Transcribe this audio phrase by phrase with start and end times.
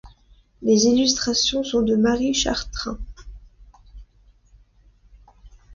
[0.63, 2.97] Les illustrations sont de Marie Chartrain.